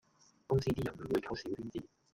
[0.47, 1.83] 公司啲人唔會搞小圈子